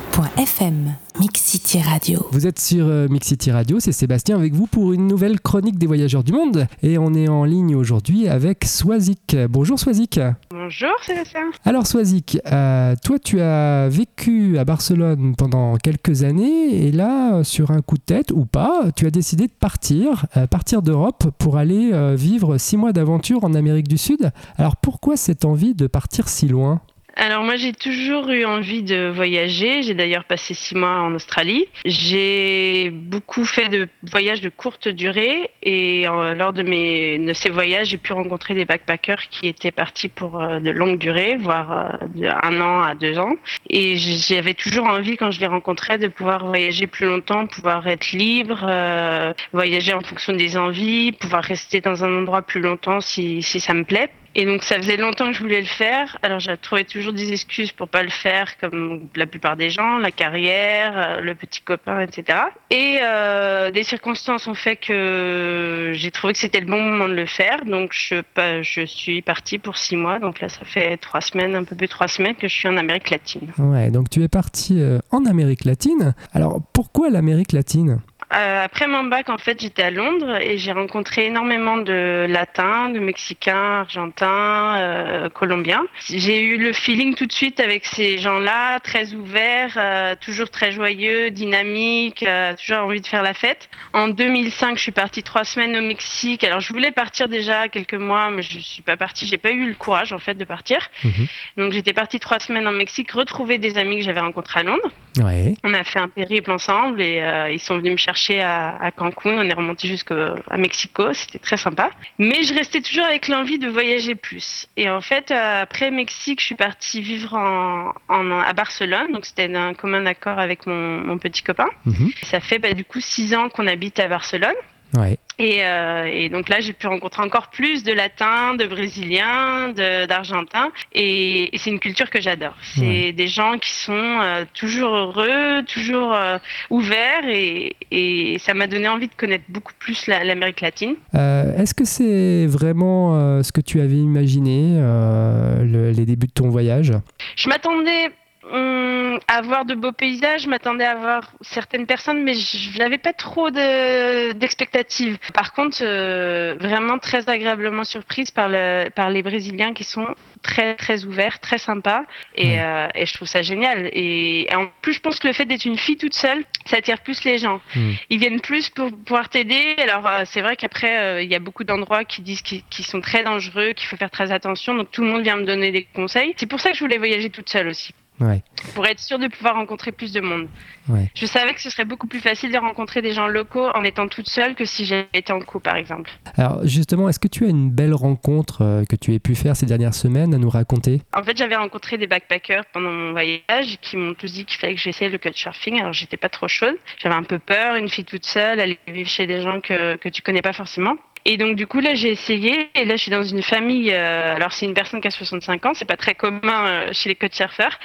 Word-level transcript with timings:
Mix 1.21 1.41
City 1.41 1.81
Radio. 1.81 2.27
Vous 2.33 2.47
êtes 2.47 2.59
sur 2.59 2.87
euh, 2.87 3.07
Mix 3.09 3.29
City 3.29 3.51
Radio, 3.53 3.79
c'est 3.79 3.93
Sébastien 3.93 4.37
avec 4.37 4.53
vous 4.53 4.67
pour 4.67 4.93
une 4.93 5.07
nouvelle 5.07 5.41
chronique 5.41 5.79
des 5.79 5.87
voyageurs 5.87 6.25
du 6.25 6.33
monde. 6.33 6.67
Et 6.83 6.99
on 6.99 7.15
est 7.15 7.29
en 7.29 7.45
ligne 7.45 7.77
aujourd'hui 7.77 8.27
avec 8.29 8.65
Swazik. 8.65 9.37
Bonjour 9.49 9.79
Swazik. 9.79 10.19
Bonjour 10.51 10.93
Sébastien. 11.07 11.51
Alors 11.65 11.87
Swazik, 11.87 12.39
euh, 12.51 12.95
toi 13.03 13.19
tu 13.19 13.41
as 13.41 13.89
vécu 13.89 14.59
à 14.59 14.65
Barcelone 14.65 15.35
pendant 15.37 15.77
quelques 15.77 16.25
années 16.25 16.87
et 16.87 16.91
là, 16.91 17.45
sur 17.45 17.71
un 17.71 17.81
coup 17.81 17.97
de 17.97 18.03
tête 18.03 18.33
ou 18.33 18.45
pas, 18.45 18.91
tu 18.97 19.07
as 19.07 19.11
décidé 19.11 19.47
de 19.47 19.53
partir, 19.53 20.27
euh, 20.37 20.47
partir 20.47 20.83
d'Europe 20.83 21.31
pour 21.39 21.59
aller 21.59 21.93
euh, 21.93 22.17
vivre 22.17 22.59
six 22.59 22.77
mois 22.77 22.93
d'aventure 22.93 23.45
en 23.45 23.55
Amérique 23.55 23.89
du 23.89 23.99
Sud. 23.99 24.33
Alors 24.59 24.77
pourquoi 24.77 25.17
cette 25.17 25.45
envie 25.45 25.75
de 25.75 25.87
partir 25.87 26.29
si 26.29 26.49
loin? 26.49 26.81
Alors 27.17 27.45
moi 27.45 27.55
j'ai 27.57 27.73
toujours 27.73 28.29
eu 28.31 28.45
envie 28.45 28.83
de 28.83 29.09
voyager. 29.09 29.83
J'ai 29.83 29.95
d'ailleurs 29.95 30.25
passé 30.25 30.53
six 30.53 30.75
mois 30.75 31.01
en 31.01 31.15
Australie. 31.15 31.67
J'ai 31.85 32.91
beaucoup 32.91 33.45
fait 33.45 33.69
de 33.69 33.89
voyages 34.03 34.41
de 34.41 34.49
courte 34.49 34.89
durée 34.89 35.51
et 35.63 36.09
euh, 36.09 36.35
lors 36.35 36.53
de, 36.53 36.63
mes, 36.63 37.19
de 37.19 37.33
ces 37.33 37.51
voyages 37.51 37.89
j'ai 37.89 37.99
pu 37.99 38.13
rencontrer 38.13 38.55
des 38.55 38.65
backpackers 38.65 39.29
qui 39.31 39.47
étaient 39.47 39.71
partis 39.71 40.09
pour 40.09 40.43
euh, 40.43 40.59
de 40.59 40.71
longue 40.71 40.99
durée, 40.99 41.37
voire 41.37 41.73
euh, 41.73 42.07
de 42.15 42.27
un 42.27 42.61
an 42.61 42.83
à 42.83 42.95
deux 42.97 43.19
ans. 43.19 43.35
Et 43.71 43.97
j'avais 43.97 44.55
toujours 44.55 44.87
envie 44.87 45.17
quand 45.17 45.31
je 45.31 45.41
les 45.41 45.47
rencontrais 45.47 45.99
de 45.99 46.09
pouvoir 46.09 46.45
voyager 46.45 46.89
plus 46.89 47.07
longtemps, 47.07 47.47
pouvoir 47.47 47.87
être 47.87 48.11
libre, 48.11 48.65
euh, 48.69 49.33
voyager 49.53 49.95
en 49.95 50.01
fonction 50.01 50.33
des 50.33 50.57
envies, 50.57 51.13
pouvoir 51.13 51.45
rester 51.45 51.81
dans 51.81 52.05
un 52.05 52.19
endroit 52.19 52.43
plus 52.43 52.61
longtemps 52.61 53.01
si, 53.01 53.43
si 53.43 53.61
ça 53.61 53.73
me 53.73 53.85
plaît. 53.85 54.11
Et 54.37 54.47
donc 54.47 54.65
ça 54.65 54.77
faisait 54.77 54.97
longtemps 54.97 55.29
que 55.29 55.35
je 55.35 55.41
voulais 55.41 55.61
le 55.61 55.67
faire. 55.67 56.19
Alors 56.23 56.41
j'ai 56.41 56.57
trouvé 56.57 56.85
toujours 56.85 57.13
des 57.13 57.33
excuses 57.33 57.73
pour 57.73 57.89
pas 57.89 58.03
le 58.03 58.11
faire, 58.11 58.59
comme 58.59 59.09
la 59.15 59.27
plupart 59.27 59.57
des 59.57 59.71
gens, 59.71 59.99
la 59.99 60.11
carrière, 60.11 60.93
euh, 60.97 61.21
le 61.21 61.35
petit 61.35 61.61
copain, 61.61 62.01
etc. 62.01 62.39
Et 62.71 62.99
euh, 63.03 63.71
des 63.71 63.85
circonstances 63.85 64.47
ont 64.49 64.55
fait 64.55 64.77
que 64.77 65.93
j'ai 65.95 66.11
trouvé 66.11 66.33
que 66.33 66.39
c'était 66.39 66.61
le 66.61 66.67
bon 66.67 66.83
moment 66.83 67.09
de 67.09 67.15
le 67.15 67.27
faire. 67.27 67.65
Donc 67.65 67.93
je, 67.93 68.85
suis 68.87 69.23
partie 69.23 69.59
pour 69.59 69.77
six 69.77 69.97
mois. 69.97 70.19
Donc 70.19 70.41
là 70.41 70.49
ça 70.49 70.65
fait 70.65 70.97
trois 70.97 71.21
semaines, 71.21 71.55
un 71.55 71.65
peu 71.65 71.77
plus 71.77 71.87
de 71.87 71.93
trois 71.93 72.09
semaines 72.09 72.35
que 72.35 72.49
je 72.49 72.55
suis 72.55 72.69
en 72.69 72.77
Amérique 72.77 73.11
latine. 73.11 73.53
Ouais, 73.59 73.91
donc 73.91 74.11
tu 74.11 74.23
es 74.23 74.29
parti 74.29 74.81
euh, 74.81 74.99
en 75.11 75.27
Amérique 75.27 75.65
latine. 75.65 76.15
Alors 76.33 76.61
pourquoi 76.73 77.09
l'Amérique 77.11 77.53
latine? 77.53 78.01
Euh, 78.35 78.65
après 78.65 78.89
mon 78.89 79.05
bac, 79.05 79.29
en 79.29 79.39
fait, 79.39 79.61
j'étais 79.61 79.83
à 79.83 79.91
Londres 79.91 80.37
et 80.41 80.59
j'ai 80.59 80.73
rencontré 80.73 81.27
énormément 81.27 81.77
de 81.77 82.27
Latins, 82.29 82.89
de 82.89 82.99
Mexicains, 82.99 83.81
Argentins, 83.81 84.77
euh, 84.77 85.29
Colombiens. 85.29 85.85
J'ai 86.09 86.43
eu 86.43 86.57
le 86.57 86.73
feeling 86.73 87.15
tout 87.15 87.27
de 87.27 87.33
suite 87.33 87.61
avec 87.61 87.85
ces 87.85 88.19
gens-là, 88.19 88.81
très 88.81 89.13
ouverts, 89.15 89.75
euh, 89.77 90.17
toujours 90.21 90.51
très 90.51 90.73
joyeux, 90.73 91.31
dynamiques, 91.31 92.25
euh, 92.25 92.55
toujours 92.57 92.85
envie 92.85 93.01
de 93.01 93.07
faire 93.07 93.23
la 93.23 93.35
fête. 93.35 93.69
En 93.93 94.09
2005, 94.09 94.79
je 94.79 94.83
suis 94.83 94.93
partie 94.93 95.23
trois 95.23 95.45
semaines 95.45 95.77
au 95.77 95.83
Mexique. 95.83 96.43
Alors, 96.43 96.61
je 96.61 96.73
voulais 96.73 96.91
partir 96.91 97.29
déjà 97.29 97.69
quelques 97.69 97.95
mois, 97.95 98.31
mais 98.31 98.43
je 98.43 98.59
suis 98.59 98.83
pas 98.83 98.97
partie. 98.97 99.27
J'ai 99.27 99.39
pas 99.39 99.53
eu 99.53 99.69
le 99.69 99.75
courage, 99.75 100.13
en 100.13 100.19
fait, 100.19 100.35
de 100.35 100.45
partir. 100.45 100.79
Mhm. 101.05 101.27
Donc, 101.59 101.73
j'étais 101.73 101.93
partie 101.93 102.19
trois 102.19 102.41
semaines 102.41 102.67
en 102.67 102.73
Mexique, 102.73 103.13
retrouver 103.13 103.59
des 103.59 103.79
amis 103.79 103.99
que 103.99 104.05
j'avais 104.05 104.21
rencontrés 104.21 104.61
à 104.61 104.63
Londres. 104.65 104.91
Ouais. 105.23 105.55
On 105.63 105.73
a 105.73 105.85
fait 105.85 106.01
un 106.01 106.09
périple 106.09 106.51
ensemble 106.51 107.01
et 107.01 107.23
ils 107.53 107.61
sont 107.61 107.79
venus 107.79 107.93
me 107.93 107.97
chercher 107.97 108.24
à, 108.41 108.77
à 108.83 108.91
Cancun. 108.91 109.31
On 109.39 109.43
est 109.49 109.53
remonté 109.55 109.89
jusqu'à 109.89 110.35
Mexico. 110.57 111.13
C'était 111.13 111.39
très 111.39 111.57
sympa. 111.57 111.91
Mais 112.19 112.43
je 112.45 112.55
restais 112.55 112.81
toujours 112.81 113.05
avec 113.05 113.29
l'envie 113.29 113.59
de 113.59 113.69
voyager 113.69 114.15
plus. 114.15 114.67
Et 114.77 114.89
en 114.91 115.01
fait, 115.01 115.31
après 115.31 115.91
Mexique, 115.91 116.41
je 116.41 116.47
suis 116.47 116.55
partie 116.55 117.01
vivre 117.01 117.35
en, 117.35 117.93
en- 118.09 118.41
à 118.41 118.53
Barcelone. 118.53 119.13
Donc 119.13 119.27
c'était 119.27 119.49
d'un 119.49 119.75
commun 119.75 120.07
accord 120.07 120.39
avec 120.39 120.67
mon, 120.67 121.01
mon 121.01 121.19
petit 121.19 121.43
copain. 121.43 121.69
Mhm. 121.87 122.11
Ça 122.25 122.41
fait 122.41 122.59
bah, 122.59 122.73
du 122.73 122.85
coup 122.85 123.01
six 123.01 123.35
ans 123.35 123.49
qu'on 123.49 123.67
habite 123.67 123.99
à 124.01 124.09
Barcelone. 124.09 124.55
Ouais. 124.97 125.19
Et, 125.41 125.65
euh, 125.65 126.05
et 126.05 126.29
donc 126.29 126.49
là, 126.49 126.61
j'ai 126.61 126.73
pu 126.73 126.87
rencontrer 126.87 127.21
encore 127.23 127.49
plus 127.49 127.83
de 127.83 127.93
Latins, 127.93 128.55
de 128.55 128.67
Brésiliens, 128.67 129.71
d'Argentins. 130.09 130.71
Et, 130.93 131.53
et 131.55 131.59
c'est 131.59 131.71
une 131.71 131.81
culture 131.81 132.09
que 132.11 132.21
j'adore. 132.21 132.55
C'est 132.63 132.81
Ouais. 132.87 133.13
des 133.13 133.27
gens 133.27 133.59
qui 133.59 133.71
sont 133.71 133.93
euh, 133.93 134.45
toujours 134.55 134.95
heureux, 134.95 135.65
toujours 135.67 136.15
euh, 136.15 136.39
ouverts. 136.71 137.27
Et, 137.29 137.75
et 137.91 138.39
ça 138.39 138.55
m'a 138.55 138.69
donné 138.69 138.87
envie 138.87 139.09
de 139.09 139.15
connaître 139.15 139.45
beaucoup 139.49 139.73
plus 139.81 140.07
la- 140.07 140.23
l'Amérique 140.23 140.61
latine. 140.61 140.95
Est-ce 141.15 141.75
que 141.75 141.85
c'est 141.85 142.47
vraiment 142.47 143.43
ce 143.43 143.51
que 143.51 143.61
tu 143.61 143.81
avais 143.81 143.97
imaginé, 143.97 144.79
le- 144.79 145.91
les 145.91 146.05
débuts 146.07 146.27
de 146.29 146.33
ton 146.33 146.49
voyage? 146.51 146.93
Je 147.37 147.49
m'attendais 147.49 148.11
hum, 148.53 149.19
à 149.29 149.41
voir 149.43 149.65
de 149.65 149.75
beaux 149.75 149.93
paysages, 149.93 150.43
je 150.43 150.49
m'attendais 150.49 150.85
à 150.85 150.95
voir 150.95 151.33
certaines 151.41 151.87
personnes, 151.87 152.23
mais 152.23 152.35
je 152.35 152.79
n'avais 152.79 152.99
pas 152.99 153.13
trop 153.13 153.51
de- 153.51 154.33
d'expectatives. 154.33 155.19
Par 155.33 155.53
contre, 155.53 155.79
euh, 155.83 156.57
vraiment 156.59 156.99
très 156.99 157.29
agréablement 157.29 157.85
surprise 157.85 158.31
par, 158.31 158.49
le, 158.49 158.89
par 158.91 159.11
les 159.11 159.23
Brésiliens 159.23 159.73
qui 159.73 159.85
sont 159.85 160.07
très 160.43 160.75
très 160.75 161.05
ouverts, 161.05 161.41
très 161.41 161.59
sympas, 161.59 162.05
et, 162.35 162.61
euh, 162.61 162.87
et 162.95 163.07
je 163.07 163.15
trouve 163.15 163.29
ça 163.29 163.43
génial. 163.43 163.89
Et, 163.93 164.53
et 164.53 164.55
en 164.55 164.69
plus, 164.83 164.93
je 164.93 165.01
pense 165.01 165.19
que 165.19 165.27
le 165.27 165.33
fait 165.33 165.47
d'être 165.47 165.65
une 165.65 165.79
fille 165.79 165.97
toute 165.97 166.15
seule, 166.15 166.45
ça 166.67 166.77
attire 166.77 167.01
plus 167.01 167.25
les 167.25 167.39
gens. 167.39 167.61
Hmm. 167.75 167.93
Ils 168.11 168.19
viennent 168.19 168.41
plus 168.41 168.69
pour 168.69 168.91
pouvoir 168.91 169.31
t'aider. 169.31 169.75
Alors 169.79 170.07
euh, 170.07 170.23
c'est 170.27 170.43
vrai 170.43 170.57
qu'après, 170.57 170.99
euh, 170.99 171.23
il 171.23 171.31
y 171.31 171.35
a 171.35 171.39
beaucoup 171.39 171.65
d'endroits 171.65 172.05
qui 172.05 172.21
disent 172.23 172.43
qu'ils 172.43 172.63
qu'ils 172.65 172.85
sont 172.85 173.01
très 173.01 173.23
dangereux, 173.25 173.73
qu'il 173.73 173.89
faut 173.89 173.97
faire 173.97 174.11
très 174.11 174.33
attention. 174.33 174.75
Donc 174.75 174.91
tout 174.91 175.03
le 175.03 175.09
monde 175.09 175.23
vient 175.23 175.37
me 175.37 175.45
donner 175.47 175.73
des 175.73 175.85
conseils. 175.95 176.35
C'est 176.37 176.47
pour 176.47 176.61
ça 176.61 176.71
que 176.71 176.77
je 176.77 176.81
voulais 176.81 176.99
voyager 176.99 177.31
toute 177.31 177.49
seule 177.49 177.69
aussi 177.69 177.95
Ouais. 178.21 178.43
pour 178.75 178.87
être 178.87 179.01
sûre 179.01 179.19
de 179.19 179.27
pouvoir 179.27 179.57
rencontrer 179.57 179.91
plus 179.91 180.13
de 180.13 180.21
monde. 180.21 180.49
Ouais. 180.89 181.11
Je 181.15 181.27
savais 181.27 181.53
que 181.53 181.61
ce 181.61 181.69
serait 181.69 181.85
beaucoup 181.85 182.07
plus 182.07 182.21
facile 182.21 182.53
de 182.53 182.59
rencontrer 182.59 183.03
des 183.03 183.13
gens 183.13 183.27
locaux 183.27 183.69
en 183.75 183.83
étant 183.83 184.07
toute 184.07 184.29
seule 184.29 184.55
que 184.55 184.65
si 184.65 184.85
j'avais 184.85 185.09
été 185.13 185.33
en 185.33 185.41
couple, 185.41 185.65
par 185.65 185.77
exemple. 185.77 186.11
Alors 186.37 186.65
justement, 186.65 187.09
est-ce 187.09 187.19
que 187.19 187.29
tu 187.29 187.45
as 187.45 187.49
une 187.49 187.71
belle 187.71 187.95
rencontre 187.95 188.63
euh, 188.63 188.85
que 188.85 188.95
tu 188.95 189.15
aies 189.15 189.19
pu 189.19 189.35
faire 189.35 189.57
ces 189.57 189.67
dernières 189.67 189.95
semaines 189.95 190.33
à 190.33 190.39
nous 190.39 190.51
raconter? 190.51 191.03
En 191.17 191.23
fait, 191.23 191.37
j'avais 191.37 191.57
rencontré 191.57 191.99
des 191.99 192.07
backpackers 192.07 192.65
pendant 192.73 192.91
mon 192.91 193.13
voyage 193.13 193.79
qui 193.83 193.97
m'ont 193.97 194.15
tous 194.15 194.33
dit 194.33 194.45
qu'il 194.45 194.59
fallait 194.59 194.75
que 194.75 194.81
j'essaie 194.81 195.09
le 195.09 195.19
couchsurfing. 195.19 195.81
Alors, 195.81 195.93
j'étais 195.93 196.17
pas 196.17 196.29
trop 196.29 196.49
chaude. 196.49 196.77
J'avais 196.99 197.15
un 197.15 197.23
peu 197.25 197.39
peur, 197.39 197.77
une 197.77 197.89
fille 197.89 198.05
toute 198.05 198.27
seule, 198.27 198.61
aller 198.61 198.79
vivre 198.87 199.09
chez 199.09 199.27
des 199.27 199.43
gens 199.43 199.61
que, 199.61 199.97
que 199.97 200.09
tu 200.09 200.23
connais 200.23 200.43
pas 200.43 200.53
forcément. 200.53 200.95
Et 201.27 201.37
donc, 201.39 201.57
du 201.57 201.67
coup, 201.67 201.81
là, 201.81 201.95
j'ai 201.95 202.11
essayé. 202.11 202.69
Et 202.75 202.85
là, 202.85 202.97
je 202.97 203.03
suis 203.03 203.11
dans 203.11 203.23
une 203.23 203.43
famille. 203.43 203.91
euh, 203.93 204.35
alors, 204.37 204.53
c'est 204.53 204.67
une 204.67 204.75
personne 204.75 205.01
qui 205.01 205.09
a 205.09 205.11
65 205.11 205.65
ans. 205.67 205.73
C'est 205.75 205.87
pas 205.87 205.97
très 205.97 206.15
commun 206.15 206.67
euh, 206.67 206.89
chez 206.93 207.09
les 207.09 207.15
couchsurfers. 207.15 207.79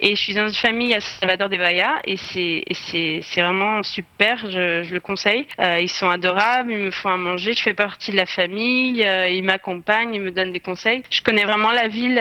Et 0.00 0.16
je 0.16 0.20
suis 0.20 0.34
dans 0.34 0.48
une 0.48 0.54
famille 0.54 0.92
à 0.94 1.00
Salvador 1.00 1.48
de 1.48 1.56
Bahia. 1.56 2.00
Et 2.04 2.16
c'est, 2.16 3.20
vraiment 3.40 3.82
super. 3.84 4.38
Je, 4.50 4.82
je 4.82 4.92
le 4.92 5.00
conseille. 5.00 5.46
Euh, 5.60 5.78
ils 5.80 5.88
sont 5.88 6.10
adorables. 6.10 6.72
Ils 6.72 6.78
me 6.78 6.90
font 6.90 7.10
à 7.10 7.16
manger. 7.16 7.52
Je 7.54 7.62
fais 7.62 7.74
partie 7.74 8.10
de 8.10 8.16
la 8.16 8.26
famille. 8.26 9.04
euh, 9.04 9.28
ils 9.28 9.44
m'accompagnent. 9.44 10.14
Ils 10.14 10.22
me 10.22 10.32
donnent 10.32 10.52
des 10.52 10.60
conseils. 10.60 11.04
Je 11.10 11.22
connais 11.22 11.44
vraiment 11.44 11.70
la 11.70 11.86
ville. 11.86 12.20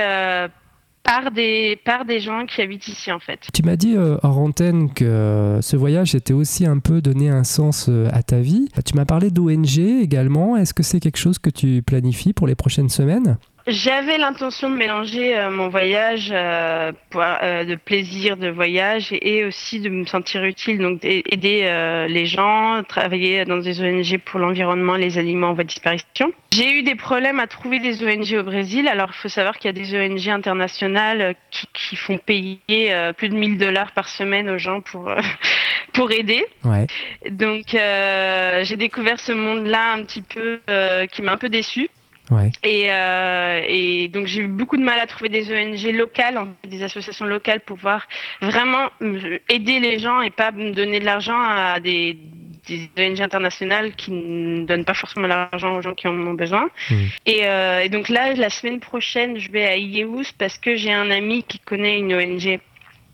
Par 1.09 1.31
des, 1.31 1.80
par 1.84 2.06
des 2.06 2.20
gens 2.20 2.46
qui 2.46 2.62
habitent 2.62 2.88
ici 2.88 3.12
en 3.12 3.20
fait. 3.20 3.40
Tu 3.52 3.64
m'as 3.64 3.75
dit 3.75 3.96
euh, 3.96 4.18
hors 4.22 4.38
antenne 4.38 4.94
que 4.94 5.03
euh, 5.06 5.62
ce 5.62 5.75
voyage 5.75 6.14
était 6.14 6.34
aussi 6.34 6.68
un 6.68 6.78
peu 6.78 7.02
donné 7.02 7.30
un 7.30 7.44
sens 7.44 7.88
euh, 7.90 8.08
à 8.14 8.22
ta 8.22 8.40
vie. 8.40 8.70
Tu 8.86 8.96
m'as 8.96 9.06
parlé 9.06 9.31
d'ONG 9.31 9.80
également. 9.80 10.56
Est-ce 10.56 10.75
que 10.75 10.84
c'est 10.84 11.00
quelque 11.00 11.18
chose 11.18 11.40
que 11.40 11.50
tu 11.50 11.81
planifies 11.81 12.34
pour 12.34 12.46
les 12.46 12.56
prochaines 12.56 12.90
semaines? 12.90 13.38
J'avais 13.69 14.18
l'intention 14.18 14.69
de 14.72 14.75
mélanger 14.75 15.38
euh, 15.38 15.52
mon 15.52 15.69
voyage 15.69 16.30
euh, 16.31 16.91
pour, 17.12 17.22
euh, 17.22 17.63
de 17.66 17.75
plaisir 17.75 18.35
de 18.35 18.50
voyage 18.50 19.12
et, 19.12 19.38
et 19.38 19.46
aussi 19.46 19.80
de 19.80 19.90
me 19.90 20.06
sentir 20.07 20.44
utile, 20.44 20.80
donc 20.80 21.06
aider 21.06 21.62
euh, 21.66 22.08
les 22.08 22.25
gens, 22.25 22.81
travailler 22.84 23.46
dans 23.46 23.58
des 23.58 23.79
ONG 23.79 24.18
pour 24.25 24.40
l'environnement, 24.40 24.96
les 24.96 25.19
aliments 25.19 25.50
en 25.50 25.53
voie 25.53 25.66
de 25.66 25.69
disparition. 25.69 26.34
J'ai 26.52 26.79
eu 26.79 26.81
des 26.81 26.96
problèmes 26.96 27.40
à 27.40 27.46
trouver 27.46 27.79
des 27.79 28.03
ONG 28.03 28.40
au 28.40 28.43
Brésil. 28.43 28.88
Alors 28.88 29.09
il 29.14 29.17
faut 29.17 29.29
savoir 29.29 29.58
qu'il 29.58 29.67
y 29.67 29.70
a 29.70 29.73
des 29.73 29.96
ONG 29.96 30.29
internationales 30.29 31.22
euh, 31.22 31.34
qui, 31.52 31.67
qui 31.73 31.96
font 31.96 32.17
payer 32.17 32.59
euh, 32.72 33.14
plus 33.14 33.29
de 33.29 33.35
1000 33.35 33.59
dollars 33.59 33.91
par 33.91 34.09
semaine 34.09 34.49
aux 34.49 34.58
gens 34.58 34.82
pour, 34.82 35.09
euh, 35.09 35.22
pour 35.93 36.11
aider. 36.11 36.43
Ouais. 36.64 36.88
Donc 37.29 37.76
euh, 37.76 38.64
j'ai 38.64 38.78
découvert 38.78 39.20
ce 39.20 39.32
monde-là 39.32 39.93
un 39.93 40.03
petit 40.03 40.23
peu 40.23 40.59
euh, 40.72 41.05
qui 41.05 41.22
m'a 41.22 41.34
un 41.34 41.38
peu 41.38 41.49
déçue. 41.49 41.88
Ouais. 42.31 42.52
Et, 42.64 42.91
euh, 42.91 43.61
et 43.67 44.08
donc 44.08 44.28
j'ai 44.28 44.41
eu 44.41 44.47
beaucoup 44.47 44.78
de 44.78 44.84
mal 44.84 44.99
à 44.99 45.08
trouver 45.08 45.29
des 45.29 45.52
ONG 45.52 45.91
locales, 45.93 46.40
des 46.67 46.84
associations 46.84 47.26
locales 47.26 47.59
pour 47.61 47.78
pouvoir 47.78 48.08
vraiment 48.41 48.90
aider 49.49 49.79
les 49.79 49.99
gens 49.99 50.22
et 50.22 50.29
pas 50.29 50.52
me 50.52 50.72
donner 50.72 50.99
de 50.99 51.05
l'argent 51.05 51.40
à 51.40 51.79
des, 51.79 52.17
des 52.67 52.90
ONG 52.97 53.22
internationales 53.22 53.93
qui 53.96 54.11
ne 54.11 54.66
donnent 54.66 54.85
pas 54.85 54.93
forcément 54.93 55.28
l'argent 55.28 55.76
aux 55.76 55.81
gens 55.81 55.93
qui 55.93 56.08
en 56.08 56.14
ont 56.14 56.34
besoin. 56.34 56.70
Mm. 56.90 56.96
Et, 57.26 57.47
euh, 57.47 57.81
et 57.81 57.90
donc 57.90 58.09
là, 58.09 58.34
la 58.34 58.49
semaine 58.49 58.79
prochaine, 58.79 59.40
je 59.40 59.52
vais 59.52 59.66
à 59.66 59.78
Ieus 59.78 60.31
parce 60.37 60.58
que 60.58 60.76
j'ai 60.76 60.93
un 60.93 61.09
ami 61.09 61.43
qui 61.43 61.59
connaît 61.59 61.99
une 61.99 62.14
ONG 62.14 62.59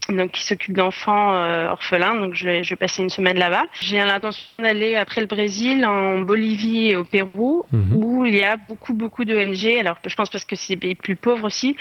donc 0.09 0.31
qui 0.31 0.43
s'occupe 0.43 0.75
d'enfants 0.75 1.33
euh, 1.33 1.69
orphelins. 1.69 2.15
Donc 2.15 2.35
je 2.35 2.45
vais, 2.45 2.63
je 2.63 2.69
vais 2.71 2.75
passer 2.75 3.01
une 3.03 3.09
semaine 3.09 3.37
là-bas. 3.37 3.63
J'ai 3.81 3.97
l'intention 3.97 4.43
d'aller 4.59 4.95
après 4.95 5.21
le 5.21 5.27
Brésil, 5.27 5.85
en 5.85 6.19
Bolivie 6.19 6.89
et 6.89 6.95
au 6.95 7.03
Pérou, 7.03 7.63
Mhm. 7.71 7.95
où 7.95 8.25
il 8.25 8.35
y 8.35 8.43
a 8.43 8.57
beaucoup 8.57 8.93
beaucoup 8.93 9.25
d'ONG. 9.25 9.65
Alors 9.79 9.97
je 10.05 10.15
pense 10.15 10.29
parce 10.29 10.45
que 10.45 10.55
c'est 10.55 10.73
des 10.75 10.79
pays 10.79 10.95
plus 10.95 11.15
pauvres 11.15 11.45
aussi. 11.45 11.75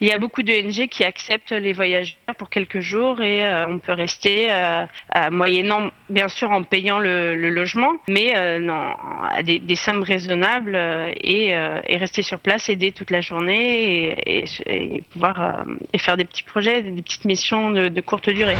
Il 0.00 0.08
y 0.08 0.12
a 0.12 0.18
beaucoup 0.18 0.42
d'ONG 0.42 0.88
qui 0.88 1.04
acceptent 1.04 1.52
les 1.52 1.72
voyageurs 1.72 2.16
pour 2.38 2.50
quelques 2.50 2.80
jours 2.80 3.20
et 3.22 3.44
euh, 3.44 3.66
on 3.68 3.78
peut 3.78 3.92
rester 3.92 4.50
euh, 4.50 4.84
à 5.10 5.30
moyennant, 5.30 5.90
bien 6.10 6.28
sûr, 6.28 6.50
en 6.50 6.62
payant 6.62 6.98
le, 6.98 7.36
le 7.36 7.50
logement, 7.50 7.92
mais 8.08 8.36
euh, 8.36 8.58
non, 8.58 8.94
à 9.30 9.42
des, 9.42 9.58
des 9.58 9.76
sommes 9.76 10.02
raisonnables 10.02 10.74
euh, 10.74 11.10
et, 11.20 11.54
euh, 11.56 11.80
et 11.86 11.96
rester 11.96 12.22
sur 12.22 12.38
place, 12.40 12.68
aider 12.68 12.92
toute 12.92 13.10
la 13.10 13.20
journée 13.20 14.14
et, 14.26 14.40
et, 14.40 14.44
et 14.66 15.02
pouvoir 15.10 15.40
euh, 15.40 15.74
et 15.92 15.98
faire 15.98 16.16
des 16.16 16.24
petits 16.24 16.42
projets, 16.42 16.82
des 16.82 17.02
petites 17.02 17.24
missions 17.24 17.67
de, 17.70 17.88
de 17.88 18.00
courte 18.00 18.30
durée. 18.30 18.56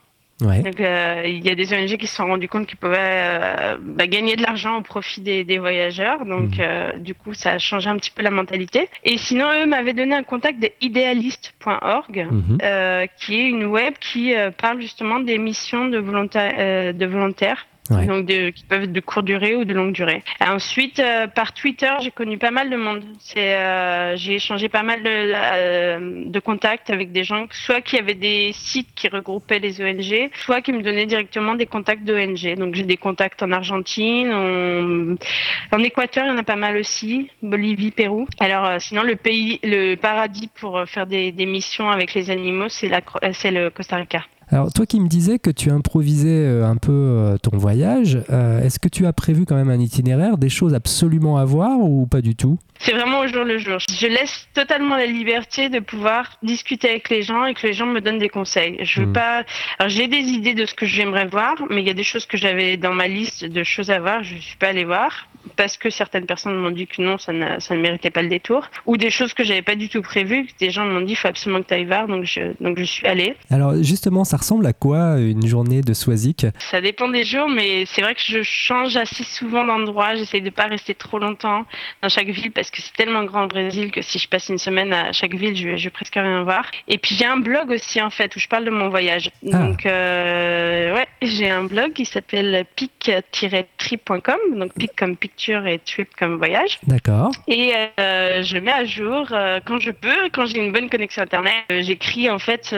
Ouais. 0.41 0.61
Donc, 0.63 0.79
euh, 0.79 1.23
il 1.25 1.45
y 1.45 1.49
a 1.49 1.55
des 1.55 1.73
ONG 1.73 1.97
qui 1.97 2.07
se 2.07 2.15
sont 2.15 2.25
rendus 2.25 2.47
compte 2.47 2.65
qu'ils 2.65 2.77
pouvaient 2.77 2.95
euh, 2.99 3.77
bah, 3.81 4.07
gagner 4.07 4.37
de 4.37 4.41
l'argent 4.41 4.77
au 4.77 4.81
profit 4.81 5.19
des, 5.19 5.43
des 5.43 5.57
voyageurs. 5.59 6.25
Donc, 6.25 6.51
Mhm. 6.57 6.61
euh, 6.61 6.93
du 6.97 7.13
coup, 7.13 7.33
ça 7.33 7.51
a 7.51 7.57
changé 7.57 7.89
un 7.89 7.97
petit 7.97 8.11
peu 8.11 8.21
la 8.23 8.31
mentalité. 8.31 8.87
Et 9.03 9.17
sinon, 9.17 9.47
eux 9.51 9.65
m'avaient 9.65 9.93
donné 9.93 10.15
un 10.15 10.23
contact 10.23 10.59
de 10.61 10.69
idealist.org, 10.79 12.27
Mhm. 12.31 12.57
euh, 12.63 13.05
qui 13.19 13.39
est 13.39 13.45
une 13.49 13.65
web 13.65 13.93
qui 13.99 14.33
euh, 14.35 14.51
parle 14.51 14.81
justement 14.81 15.19
des 15.19 15.37
missions 15.37 15.85
de, 15.87 15.97
volontaires 15.97 16.53
euh, 16.57 16.93
de 16.93 17.05
volontaires. 17.05 17.65
Donc 17.89 18.25
de, 18.25 18.49
qui 18.49 18.63
peuvent 18.63 18.83
être 18.83 18.91
de 18.91 18.99
courte 18.99 19.25
durée 19.25 19.55
ou 19.55 19.65
de 19.65 19.73
longue 19.73 19.93
durée. 19.93 20.23
Et 20.41 20.49
ensuite, 20.49 20.99
euh, 20.99 21.27
par 21.27 21.53
Twitter, 21.53 21.91
j'ai 22.01 22.11
connu 22.11 22.37
pas 22.37 22.51
mal 22.51 22.69
de 22.69 22.75
monde. 22.75 23.03
Euh, 23.37 24.13
j'ai 24.15 24.35
échangé 24.35 24.69
pas 24.69 24.83
mal 24.83 25.01
de, 25.03 25.09
euh, 25.09 26.23
de 26.25 26.39
contacts 26.39 26.89
avec 26.89 27.11
des 27.11 27.23
gens, 27.23 27.45
soit 27.51 27.81
qui 27.81 27.97
avaient 27.97 28.13
des 28.13 28.51
sites 28.53 28.89
qui 28.95 29.07
regroupaient 29.07 29.59
les 29.59 29.81
ONG, 29.81 30.29
soit 30.35 30.61
qui 30.61 30.71
me 30.73 30.81
donnaient 30.81 31.05
directement 31.05 31.55
des 31.55 31.65
contacts 31.65 32.03
d'ONG. 32.03 32.55
Donc 32.57 32.75
j'ai 32.75 32.83
des 32.83 32.97
contacts 32.97 33.41
en 33.41 33.51
Argentine, 33.51 34.31
en, 34.31 35.75
en 35.75 35.83
Équateur, 35.83 36.25
il 36.25 36.29
y 36.29 36.31
en 36.31 36.37
a 36.37 36.43
pas 36.43 36.55
mal 36.55 36.77
aussi, 36.77 37.29
Bolivie, 37.41 37.91
Pérou. 37.91 38.27
Alors 38.39 38.65
euh, 38.65 38.77
sinon, 38.79 39.03
le 39.03 39.15
pays, 39.15 39.59
le 39.63 39.95
paradis 39.95 40.49
pour 40.59 40.77
euh, 40.77 40.85
faire 40.85 41.07
des, 41.07 41.31
des 41.31 41.45
missions 41.45 41.89
avec 41.89 42.13
les 42.13 42.29
animaux, 42.29 42.67
euh, 42.83 43.29
c'est 43.33 43.51
le 43.51 43.69
Costa 43.69 43.97
Rica. 43.97 44.23
Alors 44.51 44.73
toi 44.73 44.85
qui 44.87 44.99
me 44.99 45.07
disais 45.07 45.37
que 45.37 45.51
tu 45.51 45.69
improvisais 45.69 46.27
euh, 46.29 46.65
un 46.65 46.75
peu 46.75 46.91
euh, 46.91 47.37
ton 47.37 47.55
voyage, 47.55 48.17
euh, 48.31 48.61
est-ce 48.63 48.79
que 48.79 48.87
tu 48.87 49.05
as 49.05 49.13
prévu 49.13 49.45
quand 49.45 49.55
même 49.55 49.69
un 49.69 49.79
itinéraire, 49.79 50.37
des 50.37 50.49
choses 50.49 50.73
absolument 50.73 51.37
à 51.37 51.45
voir 51.45 51.79
ou 51.79 52.07
pas 52.07 52.21
du 52.21 52.35
tout? 52.35 52.57
C'est 52.79 52.93
vraiment 52.93 53.19
au 53.19 53.27
jour 53.27 53.43
le 53.43 53.57
jour. 53.59 53.77
Je 53.91 54.07
laisse 54.07 54.47
totalement 54.53 54.95
la 54.95 55.05
liberté 55.05 55.69
de 55.69 55.79
pouvoir 55.79 56.31
discuter 56.41 56.89
avec 56.89 57.09
les 57.09 57.21
gens 57.21 57.45
et 57.45 57.53
que 57.53 57.67
les 57.67 57.73
gens 57.73 57.85
me 57.85 57.99
donnent 58.01 58.19
des 58.19 58.29
conseils. 58.29 58.77
Je 58.81 59.01
veux 59.01 59.07
Mm. 59.07 59.13
pas. 59.13 59.43
Alors 59.77 59.89
j'ai 59.89 60.07
des 60.07 60.17
idées 60.17 60.53
de 60.55 60.65
ce 60.65 60.73
que 60.73 60.85
j'aimerais 60.87 61.27
voir, 61.27 61.55
mais 61.69 61.81
il 61.81 61.87
y 61.87 61.91
a 61.91 61.93
des 61.93 62.03
choses 62.03 62.25
que 62.25 62.37
j'avais 62.37 62.77
dans 62.77 62.93
ma 62.93 63.07
liste 63.07 63.45
de 63.45 63.63
choses 63.63 63.91
à 63.91 63.99
voir, 63.99 64.23
je 64.23 64.35
suis 64.37 64.57
pas 64.57 64.67
allée 64.69 64.85
voir 64.85 65.27
parce 65.55 65.77
que 65.77 65.89
certaines 65.89 66.25
personnes 66.25 66.55
m'ont 66.57 66.69
dit 66.71 66.85
que 66.85 67.01
non, 67.01 67.17
ça 67.17 67.31
ne, 67.33 67.59
ça 67.59 67.73
ne 67.75 67.81
méritait 67.81 68.09
pas 68.11 68.21
le 68.21 68.27
détour, 68.29 68.67
ou 68.85 68.97
des 68.97 69.09
choses 69.09 69.33
que 69.33 69.43
j'avais 69.43 69.61
pas 69.61 69.75
du 69.75 69.87
tout 69.89 70.01
prévues, 70.01 70.45
que 70.45 70.51
des 70.59 70.69
gens 70.69 70.85
m'ont 70.85 71.01
dit 71.01 71.13
il 71.13 71.15
faut 71.15 71.27
absolument 71.29 71.61
que 71.61 71.67
tu 71.67 71.73
ailles 71.73 71.85
voir, 71.85 72.07
donc 72.07 72.25
je, 72.25 72.41
donc 72.61 72.77
je 72.77 72.83
suis 72.83 73.07
allée. 73.07 73.35
Alors 73.49 73.73
justement, 73.81 74.23
ça 74.25 74.37
ressemble 74.39 74.65
à 74.65 74.73
quoi 74.73 75.19
une 75.19 75.45
journée 75.45 75.81
de 75.81 75.93
Swazik? 75.93 76.47
Ça 76.59 76.81
dépend 76.81 77.07
des 77.07 77.23
jours, 77.23 77.47
mais 77.49 77.85
c'est 77.85 78.01
vrai 78.01 78.15
que 78.15 78.21
je 78.23 78.41
change 78.43 78.97
assez 78.97 79.23
souvent 79.23 79.65
d'endroit. 79.65 80.15
J'essaie 80.15 80.41
de 80.41 80.49
pas 80.49 80.65
rester 80.65 80.95
trop 80.95 81.19
longtemps 81.19 81.65
dans 82.01 82.09
chaque 82.09 82.29
ville 82.29 82.51
parce 82.51 82.71
que 82.71 82.81
c'est 82.81 82.93
tellement 82.93 83.23
grand 83.23 83.45
au 83.45 83.47
Brésil 83.47 83.91
que 83.91 84.01
si 84.01 84.19
je 84.19 84.27
passe 84.27 84.49
une 84.49 84.57
semaine 84.57 84.93
à 84.93 85.11
chaque 85.11 85.35
ville, 85.35 85.55
je, 85.55 85.77
je 85.77 85.83
vais 85.85 85.89
presque 85.89 86.15
rien 86.15 86.43
voir. 86.43 86.65
Et 86.87 86.97
puis 86.97 87.15
j'ai 87.15 87.25
un 87.25 87.37
blog 87.37 87.69
aussi 87.69 88.01
en 88.01 88.09
fait 88.09 88.35
où 88.35 88.39
je 88.39 88.47
parle 88.47 88.65
de 88.65 88.71
mon 88.71 88.89
voyage. 88.89 89.29
Ah. 89.51 89.57
Donc 89.57 89.85
euh, 89.85 90.95
ouais, 90.95 91.07
j'ai 91.21 91.49
un 91.49 91.63
blog 91.63 91.93
qui 91.93 92.05
s'appelle 92.05 92.65
pic-trip.com, 92.75 94.39
donc 94.55 94.73
pic 94.73 94.91
comme 94.95 95.15
picture 95.15 95.67
et 95.67 95.79
trip 95.79 96.09
comme 96.17 96.37
voyage. 96.37 96.79
D'accord. 96.87 97.31
Et 97.47 97.73
euh, 97.99 98.43
je 98.43 98.57
mets 98.57 98.71
à 98.71 98.85
jour 98.85 99.27
euh, 99.31 99.59
quand 99.65 99.79
je 99.79 99.91
peux, 99.91 100.29
quand 100.33 100.45
j'ai 100.45 100.59
une 100.59 100.71
bonne 100.71 100.89
connexion 100.89 101.23
internet. 101.23 101.53
Euh, 101.71 101.81
J'écris 101.81 102.29
en 102.29 102.39
fait 102.39 102.73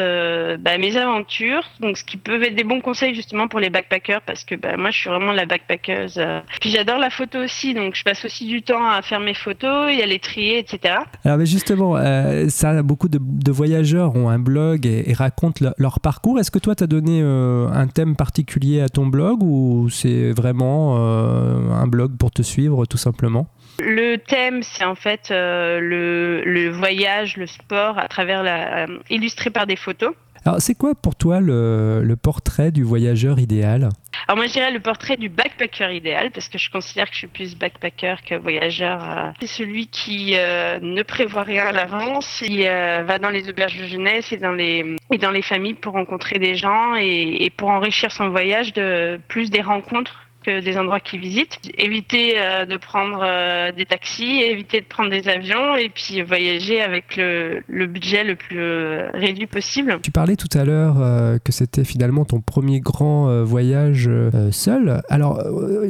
bah, 0.60 0.78
mes 0.78 0.98
aventures, 0.98 1.51
donc 1.80 1.98
ce 1.98 2.04
qui 2.04 2.18
peut 2.18 2.42
être 2.44 2.56
des 2.56 2.64
bons 2.64 2.82
conseils 2.82 3.16
justement 3.16 3.48
pour 3.48 3.60
les 3.60 3.70
backpackers 3.70 4.22
parce 4.22 4.44
que 4.44 4.56
bah, 4.56 4.78
moi 4.78 4.92
je 4.92 4.98
suis 5.00 5.10
vraiment 5.10 5.32
la 5.32 5.46
backpackeuse. 5.46 6.18
euh. 6.18 6.40
Puis 6.60 6.70
j'adore 6.72 6.98
la 6.98 7.10
photo 7.10 7.40
aussi, 7.40 7.74
donc 7.74 7.96
je 7.96 8.04
passe 8.04 8.24
aussi 8.26 8.46
du 8.48 8.62
temps 8.62 8.88
à 8.90 9.02
faire 9.02 9.20
mes 9.20 9.34
photos 9.34 9.92
et 9.92 10.02
à 10.02 10.06
les 10.06 10.20
trier, 10.20 10.60
etc. 10.60 10.96
Alors 11.26 11.38
mais 11.38 11.46
justement, 11.46 11.96
euh, 11.98 12.48
ça, 12.50 12.82
beaucoup 12.84 13.10
de, 13.10 13.20
de 13.22 13.52
voyageurs 13.52 14.16
ont 14.16 14.30
un 14.30 14.40
blog 14.40 14.86
et, 14.86 15.10
et 15.10 15.14
racontent 15.14 15.64
le- 15.66 15.74
leur 15.78 16.00
parcours. 16.00 16.40
Est-ce 16.40 16.52
que 16.52 16.60
toi, 16.60 16.76
tu 16.76 16.84
as 16.84 16.88
donné 16.88 17.22
euh, 17.24 17.68
un 17.74 17.88
thème 17.88 18.16
particulier 18.16 18.82
à 18.82 18.90
ton 18.90 19.06
blog 19.08 19.42
ou 19.44 19.90
c'est 19.90 20.32
vraiment 20.32 20.96
euh, 20.98 21.72
un 21.72 21.88
blog 21.88 22.18
pour 22.18 22.32
te 22.32 22.42
suivre 22.42 22.86
tout 22.86 22.98
simplement? 22.98 23.48
Le 23.80 24.18
thème, 24.18 24.62
c'est 24.64 24.86
en 24.86 24.96
fait 24.96 25.30
euh, 25.32 25.80
le, 25.80 26.44
le 26.44 26.70
voyage, 26.70 27.38
le 27.38 27.48
sport 27.48 27.98
à 27.98 28.08
travers 28.08 28.44
la, 28.44 28.84
euh, 28.84 29.00
illustré 29.10 29.50
par 29.50 29.66
des 29.66 29.76
photos. 29.76 30.14
Alors 30.44 30.60
c'est 30.60 30.74
quoi 30.74 30.96
pour 30.96 31.16
toi 31.16 31.40
le, 31.40 32.16
portrait 32.22 32.72
du 32.72 32.84
voyageur 32.84 33.40
idéal? 33.40 33.90
Alors 34.28 34.38
moi 34.38 34.48
je 34.48 34.54
dirais 34.54 34.72
le 34.72 34.80
portrait 34.80 35.18
du 35.18 35.30
backpacker 35.30 35.96
idéal 35.96 36.32
parce 36.32 36.48
que 36.50 36.58
je 36.58 36.70
considère 36.72 37.06
que 37.08 37.14
je 37.14 37.20
suis 37.20 37.28
plus 37.28 37.56
backpacker 37.56 38.16
que 38.26 38.36
voyageur. 38.36 39.04
euh. 39.04 39.32
C'est 39.42 39.48
celui 39.48 39.88
qui 39.88 40.34
euh, 40.36 40.80
ne 40.82 41.04
prévoit 41.04 41.44
rien 41.44 41.68
à 41.68 41.72
l'avance, 41.72 42.42
qui 42.44 42.68
euh, 42.68 43.04
va 43.04 43.20
dans 43.20 43.30
les 43.30 43.50
auberges 43.50 43.78
de 43.78 43.86
jeunesse 43.86 44.32
et 44.32 44.38
dans 44.38 44.52
les 44.52 44.96
et 45.12 45.18
dans 45.18 45.32
les 45.32 45.42
familles 45.44 45.76
pour 45.76 45.94
rencontrer 45.94 46.40
des 46.40 46.56
gens 46.56 46.96
et 46.96 47.52
pour 47.56 47.70
enrichir 47.70 48.12
son 48.12 48.30
voyage 48.30 48.74
de 48.74 49.20
plus 49.28 49.52
des 49.52 49.62
rencontres 49.62 50.31
que 50.44 50.62
des 50.62 50.78
endroits 50.78 51.00
qu'il 51.00 51.20
visite. 51.20 51.60
Éviter 51.78 52.34
euh, 52.38 52.66
de 52.66 52.78
prendre 52.78 53.22
euh, 53.24 53.72
des 53.72 53.86
taxis, 53.86 54.42
éviter 54.42 54.82
de 54.82 54.86
prendre 54.86 55.10
des 55.10 55.28
avions 55.28 55.76
et 55.76 55.90
puis 55.90 56.22
voyager 56.22 56.82
avec 56.82 57.16
le, 57.18 57.64
le 57.68 57.88
budget 57.88 58.24
le 58.24 58.36
plus 58.36 58.60
euh, 58.60 59.10
réduit 59.14 59.48
possible. 59.48 60.00
Tu 60.02 60.12
parlais 60.12 60.36
tout 60.36 60.50
à 60.54 60.66
l'heure 60.66 60.96
que 61.44 61.52
c'était 61.52 61.84
finalement 61.84 62.26
ton 62.26 62.42
premier 62.42 62.80
grand 62.80 63.44
voyage 63.44 64.10
seul. 64.52 65.02
Alors, 65.10 65.42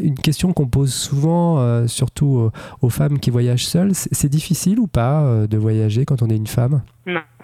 une 0.01 0.15
question 0.15 0.53
qu'on 0.53 0.67
pose 0.67 0.93
souvent, 0.93 1.87
surtout 1.87 2.51
aux 2.81 2.89
femmes 2.89 3.19
qui 3.19 3.29
voyagent 3.29 3.65
seules, 3.65 3.91
c'est 3.93 4.29
difficile 4.29 4.79
ou 4.79 4.87
pas 4.87 5.45
de 5.49 5.57
voyager 5.57 6.05
quand 6.05 6.21
on 6.21 6.29
est 6.29 6.35
une 6.35 6.47
femme? 6.47 6.81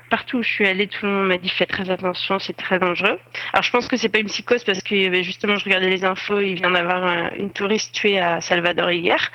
Partout 0.09 0.37
où 0.37 0.43
je 0.43 0.49
suis 0.49 0.67
allée, 0.67 0.87
tout 0.87 1.05
le 1.05 1.11
monde 1.11 1.27
m'a 1.27 1.37
dit 1.37 1.49
fais 1.49 1.65
très 1.65 1.89
attention, 1.89 2.39
c'est 2.39 2.55
très 2.55 2.79
dangereux. 2.79 3.19
Alors 3.53 3.63
je 3.63 3.71
pense 3.71 3.87
que 3.87 3.97
c'est 3.97 4.09
pas 4.09 4.19
une 4.19 4.27
psychose 4.27 4.63
parce 4.63 4.81
que 4.81 5.07
avait 5.07 5.23
justement, 5.23 5.55
je 5.57 5.65
regardais 5.65 5.89
les 5.89 6.03
infos, 6.05 6.39
il 6.39 6.55
vient 6.55 6.71
d'avoir 6.71 7.03
un- 7.03 7.29
une 7.37 7.51
touriste 7.51 7.93
tuée 7.93 8.19
à 8.19 8.41
Salvador 8.41 8.91
hier. 8.91 9.31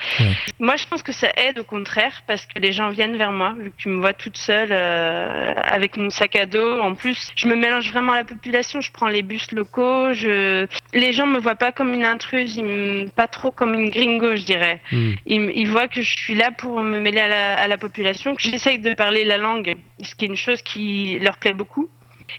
Moi, 0.58 0.76
je 0.76 0.86
pense 0.86 1.02
que 1.02 1.12
ça 1.12 1.28
aide 1.36 1.58
au 1.58 1.64
contraire 1.64 2.22
parce 2.26 2.46
que 2.46 2.58
les 2.58 2.72
gens 2.72 2.90
viennent 2.90 3.16
vers 3.16 3.32
moi 3.32 3.54
vu 3.58 3.70
que 3.70 3.76
tu 3.76 3.88
me 3.88 4.00
vois 4.00 4.12
toute 4.12 4.36
seule 4.36 4.68
euh, 4.72 5.52
avec 5.56 5.96
mon 5.96 6.10
sac 6.10 6.36
à 6.36 6.46
dos. 6.46 6.80
En 6.80 6.94
plus, 6.94 7.32
je 7.36 7.46
me 7.48 7.54
mélange 7.56 7.90
vraiment 7.90 8.12
à 8.12 8.16
la 8.18 8.24
population. 8.24 8.80
Je 8.80 8.90
prends 8.92 9.08
les 9.08 9.22
bus 9.22 9.50
locaux. 9.52 10.12
Je, 10.12 10.66
les 10.94 11.12
gens 11.12 11.26
me 11.26 11.38
voient 11.38 11.54
pas 11.54 11.72
comme 11.72 11.92
une 11.94 12.04
intruse, 12.04 12.56
ils 12.56 12.64
me- 12.64 13.08
pas 13.10 13.26
trop 13.28 13.50
comme 13.50 13.74
une 13.74 13.90
gringo, 13.90 14.36
je 14.36 14.42
dirais. 14.42 14.80
Hmm. 14.92 15.12
Ils, 15.26 15.52
ils 15.54 15.68
voient 15.68 15.88
que 15.88 16.02
je 16.02 16.16
suis 16.16 16.34
là 16.34 16.50
pour 16.50 16.80
me 16.82 17.00
mêler 17.00 17.20
à 17.20 17.28
la, 17.28 17.54
à 17.58 17.68
la 17.68 17.78
population, 17.78 18.34
que 18.34 18.42
j'essaye 18.42 18.78
de 18.78 18.94
parler 18.94 19.24
la 19.24 19.36
langue, 19.38 19.74
ce 20.02 20.14
qui 20.14 20.24
est 20.24 20.28
une 20.28 20.36
chose 20.36 20.61
qui 20.62 21.18
leur 21.20 21.36
plaît 21.36 21.54
beaucoup. 21.54 21.88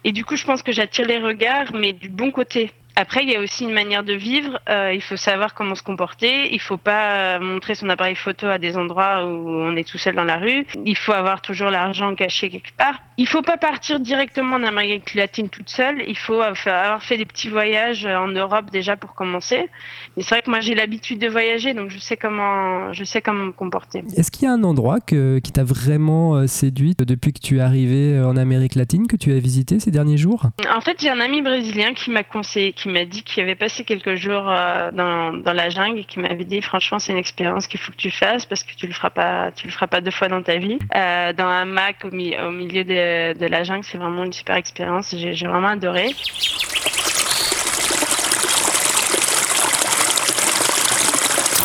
Et 0.03 0.11
du 0.11 0.25
coup, 0.25 0.35
je 0.35 0.45
pense 0.45 0.63
que 0.63 0.71
j'attire 0.71 1.05
les 1.07 1.19
regards, 1.19 1.73
mais 1.73 1.93
du 1.93 2.09
bon 2.09 2.31
côté. 2.31 2.71
Après, 2.95 3.23
il 3.23 3.29
y 3.29 3.35
a 3.35 3.39
aussi 3.39 3.63
une 3.63 3.73
manière 3.73 4.03
de 4.03 4.13
vivre. 4.13 4.59
Euh, 4.69 4.93
il 4.93 5.01
faut 5.01 5.15
savoir 5.15 5.55
comment 5.55 5.73
se 5.73 5.81
comporter. 5.81 6.53
Il 6.53 6.59
faut 6.59 6.77
pas 6.77 7.39
montrer 7.39 7.73
son 7.73 7.89
appareil 7.89 8.15
photo 8.15 8.47
à 8.47 8.59
des 8.59 8.77
endroits 8.77 9.25
où 9.25 9.49
on 9.49 9.75
est 9.75 9.87
tout 9.87 9.97
seul 9.97 10.13
dans 10.15 10.23
la 10.23 10.37
rue. 10.37 10.65
Il 10.85 10.95
faut 10.95 11.13
avoir 11.13 11.41
toujours 11.41 11.71
l'argent 11.71 12.13
caché 12.13 12.49
quelque 12.49 12.73
part. 12.77 12.99
Il 13.17 13.27
faut 13.27 13.41
pas 13.41 13.57
partir 13.57 13.99
directement 13.99 14.55
en 14.55 14.63
Amérique 14.63 15.13
latine 15.13 15.49
toute 15.49 15.69
seule. 15.69 16.03
Il 16.07 16.17
faut 16.17 16.41
avoir 16.41 17.03
fait 17.03 17.17
des 17.17 17.25
petits 17.25 17.49
voyages 17.49 18.05
en 18.05 18.27
Europe 18.27 18.71
déjà 18.71 18.97
pour 18.97 19.13
commencer. 19.13 19.69
Mais 20.15 20.23
c'est 20.23 20.35
vrai 20.35 20.41
que 20.41 20.49
moi 20.49 20.61
j'ai 20.61 20.75
l'habitude 20.75 21.19
de 21.19 21.27
voyager, 21.27 21.73
donc 21.73 21.89
je 21.89 21.99
sais 21.99 22.17
comment, 22.17 22.91
je 22.93 23.03
sais 23.03 23.21
comment 23.21 23.45
me 23.45 23.51
comporter. 23.51 24.03
Est-ce 24.15 24.31
qu'il 24.31 24.43
y 24.43 24.47
a 24.47 24.53
un 24.53 24.63
endroit 24.63 24.99
que, 24.99 25.39
qui 25.39 25.51
t'a 25.51 25.63
vraiment 25.63 26.35
euh, 26.35 26.47
séduit 26.47 26.95
depuis 26.97 27.33
que 27.33 27.39
tu 27.39 27.57
es 27.57 27.61
arrivé 27.61 28.19
en 28.19 28.37
Amérique 28.37 28.75
latine, 28.75 29.07
que 29.07 29.15
tu 29.15 29.31
as 29.31 29.39
visité 29.39 29.79
ces 29.79 29.91
derniers 29.91 30.17
jours? 30.17 30.47
En 30.75 30.81
fait, 30.81 30.97
j'ai 30.99 31.09
un 31.09 31.19
ami 31.19 31.41
brésilien 31.41 31.93
qui 31.93 32.11
m'a 32.11 32.23
conseillé, 32.23 32.73
qui 32.73 32.89
m'a 32.89 33.05
dit 33.05 33.23
qu'il 33.23 33.43
avait 33.43 33.55
passé 33.55 33.83
quelques 33.83 34.15
jours 34.15 34.49
euh, 34.49 34.91
dans, 34.91 35.33
dans 35.33 35.53
la 35.53 35.69
jungle 35.69 35.99
et 35.99 36.05
qui 36.05 36.19
m'avait 36.19 36.45
dit 36.45 36.61
franchement 36.61 36.99
c'est 36.99 37.11
une 37.11 37.17
expérience 37.17 37.67
qu'il 37.67 37.79
faut 37.79 37.91
que 37.91 37.97
tu 37.97 38.11
fasses 38.11 38.45
parce 38.45 38.63
que 38.63 38.73
tu 38.75 38.87
le 38.87 38.93
feras 38.93 39.09
pas, 39.09 39.51
tu 39.51 39.67
le 39.67 39.73
feras 39.73 39.87
pas 39.87 40.01
deux 40.01 40.11
fois 40.11 40.27
dans 40.27 40.41
ta 40.41 40.57
vie. 40.57 40.79
Euh, 40.95 41.33
dans 41.33 41.45
un 41.45 41.65
Mac 41.65 42.03
au, 42.03 42.07
au 42.07 42.51
milieu 42.51 42.83
de, 43.03 43.39
de 43.39 43.45
la 43.45 43.63
jungle, 43.63 43.83
c'est 43.83 43.97
vraiment 43.97 44.23
une 44.23 44.33
super 44.33 44.55
expérience. 44.55 45.15
J'ai 45.15 45.47
vraiment 45.47 45.69
adoré. 45.69 46.09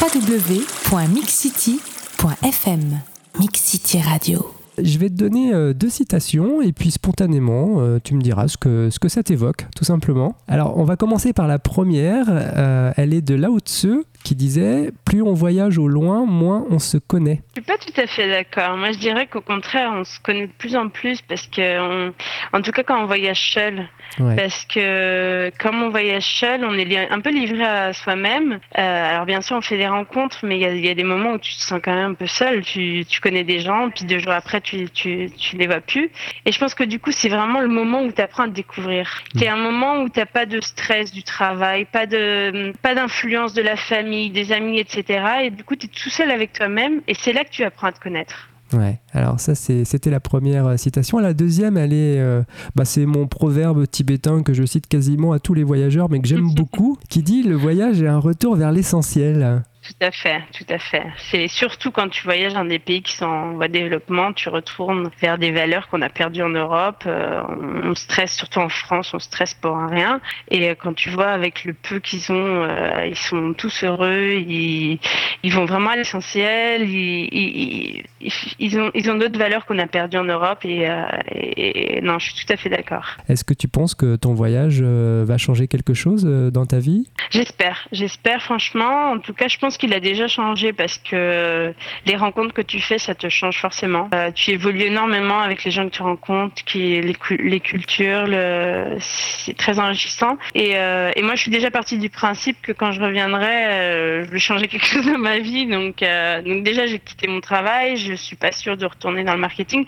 www.mixcity.fm 0.01 3.01
Mix 3.39 3.61
City 3.61 4.01
Radio. 4.01 4.55
Je 4.81 4.99
vais 4.99 5.09
te 5.09 5.15
donner 5.15 5.53
euh, 5.53 5.75
deux 5.75 5.89
citations 5.89 6.63
et 6.63 6.73
puis 6.73 6.93
spontanément, 6.93 7.81
euh, 7.81 7.99
tu 8.03 8.15
me 8.15 8.23
diras 8.23 8.47
ce 8.47 8.57
que, 8.57 8.91
ce 8.91 9.01
que 9.01 9.09
ça 9.09 9.25
t'évoque, 9.25 9.67
tout 9.75 9.85
simplement. 9.85 10.37
Alors, 10.47 10.79
on 10.79 10.85
va 10.85 10.97
commencer 10.97 11.33
par 11.33 11.49
la 11.49 11.59
première. 11.59 12.27
Euh, 12.29 12.93
elle 12.97 13.13
est 13.13 13.23
de 13.23 13.35
Lao 13.35 13.59
Tzu 13.59 14.05
qui 14.25 14.35
disait 14.35 14.91
Plus 15.05 15.23
on 15.23 15.35
voyage 15.35 15.79
au 15.79 15.89
loin, 15.89 16.25
moins 16.27 16.65
on 16.71 16.79
se 16.79 16.99
connaît. 16.99 17.43
Je 17.57 17.61
suis 17.61 17.67
pas 17.67 17.79
tout 17.79 18.01
à 18.01 18.07
fait 18.07 18.29
d'accord. 18.29 18.77
Moi, 18.77 18.93
je 18.93 18.99
dirais 18.99 19.27
qu'au 19.27 19.41
contraire, 19.41 19.91
on 19.95 20.05
se 20.05 20.21
connaît 20.21 20.47
de 20.47 20.53
plus 20.53 20.77
en 20.77 20.89
plus 20.89 21.23
parce 21.23 21.47
que, 21.47 21.81
on... 21.81 22.13
en 22.53 22.63
tout 22.63 22.73
cas, 22.73 22.83
quand 22.83 23.03
on 23.03 23.07
voyage 23.07 23.53
seul, 23.53 23.89
ouais. 24.21 24.37
parce 24.37 24.65
que 24.65 25.51
comme 25.59 25.83
on 25.83 25.91
voyage 25.91 26.39
seul, 26.39 26.65
on 26.65 26.75
est 26.75 27.11
un 27.11 27.21
peu 27.21 27.31
livré 27.31 27.65
à 27.65 27.93
soi-même. 27.93 28.59
Euh, 28.79 29.11
alors, 29.11 29.27
bien 29.27 29.41
sûr, 29.41 29.57
on 29.57 29.61
fait 29.61 29.77
des 29.77 29.89
rencontres, 29.89 30.41
mais 30.43 30.59
il 30.59 30.77
y, 30.77 30.87
y, 30.87 30.91
a 30.91 30.95
des 30.95 31.05
moments 31.05 31.33
où 31.33 31.39
tu 31.39 31.55
te 31.55 31.61
sens 31.61 31.81
quand 31.83 31.95
même 31.95 32.13
un 32.13 32.15
peu 32.15 32.27
seul. 32.27 32.63
Tu, 32.63 33.05
tu 33.09 33.21
connais 33.21 33.45
des 33.45 33.61
gens, 33.61 33.91
puis 33.91 34.05
deux 34.05 34.19
jours 34.19 34.33
après, 34.33 34.61
tu, 34.61 34.91
tu, 34.91 35.31
tu 35.37 35.57
les 35.57 35.67
vois 35.67 35.81
plus. 35.81 36.11
Et 36.45 36.53
je 36.53 36.59
pense 36.59 36.75
que 36.75 36.85
du 36.85 36.99
coup, 36.99 37.13
c'est 37.13 37.29
vraiment 37.29 37.61
le 37.61 37.69
moment 37.69 38.03
où 38.03 38.13
tu 38.13 38.21
apprends 38.21 38.45
à 38.45 38.49
te 38.49 38.53
découvrir. 38.53 39.09
Mmh. 39.35 39.39
C'est 39.39 39.49
un 39.49 39.57
moment 39.57 40.03
où 40.03 40.09
tu 40.09 40.19
n'as 40.19 40.27
pas 40.27 40.47
de 40.47 40.61
stress 40.61 41.13
du 41.13 41.23
travail, 41.23 41.85
pas 41.85 42.07
de 42.07 42.73
pas 42.83 42.95
d'influence 42.95 43.55
de 43.55 43.63
la 43.63 43.77
famille 43.77 44.08
des 44.31 44.53
amis, 44.53 44.79
etc. 44.79 45.25
Et 45.45 45.51
du 45.51 45.65
coup, 45.65 45.77
tu 45.77 45.87
es 45.87 45.89
tout 45.89 46.11
seul 46.11 46.31
avec 46.31 46.53
toi-même 46.53 47.01
et 47.07 47.15
c'est 47.15 47.33
là 47.33 47.45
que 47.45 47.51
tu 47.51 47.65
apprends 47.65 47.89
à 47.89 47.93
te 47.93 48.01
connaître. 48.01 48.49
Ouais, 48.75 48.99
alors 49.13 49.41
ça 49.41 49.55
c'était 49.55 50.11
la 50.11 50.21
première 50.21 50.79
citation. 50.79 51.19
La 51.19 51.33
deuxième, 51.33 51.79
elle 51.79 51.95
est, 51.95 52.19
euh, 52.19 52.43
bah, 52.75 52.85
c'est 52.85 53.07
mon 53.07 53.27
proverbe 53.27 53.87
tibétain 53.87 54.43
que 54.43 54.53
je 54.53 54.65
cite 54.65 54.87
quasiment 54.87 55.33
à 55.33 55.39
tous 55.39 55.55
les 55.55 55.65
voyageurs, 55.65 56.11
mais 56.11 56.21
que 56.21 56.29
j'aime 56.29 56.51
beaucoup, 56.55 56.99
qui 57.09 57.23
dit 57.23 57.43
le 57.43 57.57
voyage 57.57 58.03
est 58.03 58.09
un 58.09 58.19
retour 58.19 58.57
vers 58.57 58.73
l'essentiel. 58.73 59.63
Tout 59.89 60.07
à 60.07 60.11
fait, 60.11 60.43
tout 60.53 60.67
à 60.69 60.79
fait. 60.79 61.07
C'est 61.17 61.49
surtout 61.49 61.91
quand 61.91 62.11
tu 62.11 62.23
voyages 62.23 62.53
dans 62.53 62.67
des 62.67 62.79
pays 62.79 63.01
qui 63.01 63.15
sont 63.15 63.25
en 63.25 63.53
voie 63.55 63.69
de 63.69 63.73
développement, 63.73 64.35
tu 64.35 64.51
retournes 64.51 65.11
vers 65.19 65.39
des 65.39 65.51
valeurs 65.51 65.89
qu'on 65.89 66.03
a 66.03 66.11
perdues 66.11 66.43
en 66.43 66.51
Europe. 66.51 67.05
Euh, 67.07 67.43
on 67.85 67.95
stresse, 67.95 68.35
surtout 68.37 68.59
en 68.59 68.69
France, 68.69 69.15
on 69.15 69.19
stresse 69.19 69.55
pour 69.55 69.79
rien. 69.79 70.21
Et 70.51 70.69
quand 70.73 70.93
tu 70.93 71.09
vois 71.09 71.29
avec 71.29 71.65
le 71.65 71.73
peu 71.73 72.01
qu'ils 72.01 72.31
ont, 72.31 72.65
euh, 72.65 73.07
ils 73.07 73.17
sont 73.17 73.55
tous 73.55 73.83
heureux, 73.83 74.35
ils, 74.47 75.01
ils 75.43 75.55
vont 75.55 75.65
vraiment 75.65 75.89
à 75.91 75.97
l'essentiel. 75.97 76.83
Ils, 76.83 77.31
ils, 77.33 78.05
ils, 78.21 78.79
ont, 78.79 78.91
ils 78.95 79.11
ont 79.11 79.17
d'autres 79.17 79.39
valeurs 79.39 79.67
qu'on 79.67 79.79
a 79.79 79.87
perdues 79.87 80.19
en 80.19 80.25
Europe. 80.25 80.65
Et, 80.65 80.89
euh, 80.89 81.03
et, 81.35 82.01
non, 82.03 82.19
je 82.19 82.31
suis 82.31 82.47
tout 82.47 82.53
à 82.53 82.57
fait 82.57 82.69
d'accord. 82.69 83.07
Est-ce 83.29 83.45
que 83.45 83.55
tu 83.55 83.69
penses 83.69 83.95
que 83.95 84.17
ton 84.17 84.35
voyage 84.35 84.81
euh, 84.83 85.25
va 85.27 85.39
changer 85.39 85.69
quelque 85.69 85.95
chose 85.95 86.27
euh, 86.27 86.51
dans 86.51 86.67
ta 86.67 86.79
vie? 86.79 87.09
J'espère, 87.31 87.87
j'espère 87.93 88.43
franchement. 88.43 89.13
En 89.13 89.19
tout 89.19 89.35
cas, 89.35 89.49
je 89.49 89.59
pense 89.59 89.77
qu'il 89.77 89.93
a 89.95 90.01
déjà 90.01 90.29
changé 90.29 90.73
parce 90.73 90.99
que 90.99 91.75
les 92.07 92.17
rencontres 92.17 92.55
que 92.55 92.63
tu 92.63 92.81
fais, 92.81 92.99
ça 92.99 93.15
te 93.15 93.29
change 93.29 93.61
forcément. 93.61 94.09
Tu 94.35 94.51
évolues 94.51 94.83
énormément 94.83 95.41
avec 95.41 95.65
les 95.65 95.71
gens 95.71 95.85
que 95.85 95.95
tu 95.95 96.03
rencontres, 96.03 96.65
qui 96.65 97.01
les, 97.01 97.17
les 97.39 97.61
cultures, 97.61 98.27
le... 98.27 98.97
c'est 99.01 99.57
très 99.57 99.79
enrichissant. 99.79 100.39
Et, 100.55 100.71
et, 100.71 101.23
moi, 101.23 101.35
je 101.35 101.43
suis 101.43 101.51
déjà 101.51 101.71
partie 101.71 101.99
du 101.99 102.09
principe 102.09 102.57
que 102.63 102.73
quand 102.73 102.93
je 102.93 103.01
reviendrai, 103.01 104.25
je 104.25 104.31
vais 104.31 104.39
changer 104.39 104.69
quelque 104.69 104.87
chose 104.87 105.07
dans 105.07 105.19
ma 105.19 105.39
vie. 105.39 105.67
Donc, 105.67 106.03
donc 106.45 106.63
déjà, 106.65 106.87
j'ai 106.87 106.99
quitté 106.99 107.29
mon 107.29 107.41
travail. 107.41 107.97
Je 108.09 108.15
suis 108.15 108.37
pas 108.37 108.53
sûre 108.53 108.77
de 108.77 108.87
retourner 108.87 109.25
dans 109.25 109.35
le 109.35 109.41
marketing. 109.41 109.85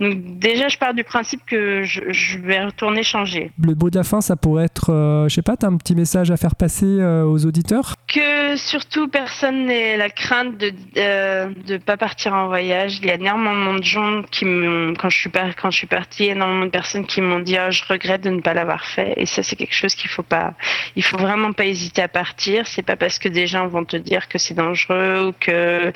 Donc 0.00 0.38
déjà, 0.38 0.68
je 0.68 0.78
pars 0.78 0.94
du 0.94 1.04
principe 1.04 1.40
que 1.46 1.82
je, 1.82 2.00
je 2.08 2.38
vais 2.38 2.64
retourner 2.64 3.02
changer. 3.02 3.50
Le 3.62 3.74
beau 3.74 3.90
de 3.90 3.98
la 3.98 4.04
fin, 4.04 4.20
ça 4.20 4.36
pourrait 4.36 4.64
être, 4.64 4.90
euh, 4.90 5.28
je 5.28 5.34
sais 5.34 5.42
pas, 5.42 5.56
tu 5.56 5.66
as 5.66 5.68
un 5.68 5.76
petit 5.76 5.94
message 5.94 6.30
à 6.30 6.36
faire 6.36 6.54
passer 6.54 6.84
aux 6.86 7.44
auditeurs? 7.44 7.96
Que 8.06 8.56
surtout 8.56 9.08
personne 9.08 9.34
personne 9.34 9.66
n'ait 9.66 9.96
la 9.96 10.10
crainte 10.10 10.58
de 10.58 10.70
ne 11.72 11.76
pas 11.78 11.96
partir 11.96 12.34
en 12.34 12.46
voyage. 12.46 12.98
Il 13.00 13.06
y 13.06 13.10
a 13.10 13.14
énormément 13.14 13.74
de 13.74 13.82
gens 13.82 14.22
qui 14.30 14.44
m'ont, 14.44 14.94
quand 14.94 15.10
je 15.10 15.18
suis 15.18 15.28
par, 15.28 15.56
quand 15.56 15.70
je 15.70 15.78
suis 15.78 15.86
partie, 15.86 16.26
énormément 16.26 16.66
de 16.66 16.70
personnes 16.70 17.04
qui 17.04 17.20
m'ont 17.20 17.40
dit 17.40 17.56
oh, 17.58 17.70
je 17.70 17.82
regrette 17.88 18.20
de 18.20 18.30
ne 18.30 18.40
pas 18.40 18.54
l'avoir 18.54 18.84
fait. 18.84 19.14
Et 19.16 19.26
ça 19.26 19.42
c'est 19.42 19.56
quelque 19.56 19.74
chose 19.74 19.94
qu'il 19.94 20.08
faut 20.08 20.22
pas, 20.22 20.54
il 20.94 21.02
faut 21.02 21.16
vraiment 21.16 21.52
pas 21.52 21.64
hésiter 21.64 22.02
à 22.02 22.08
partir. 22.08 22.66
C'est 22.66 22.82
pas 22.82 22.96
parce 22.96 23.18
que 23.18 23.28
des 23.28 23.46
gens 23.46 23.66
vont 23.66 23.84
te 23.84 23.96
dire 23.96 24.28
que 24.28 24.38
c'est 24.38 24.54
dangereux 24.54 25.28
ou 25.28 25.32
que 25.40 25.92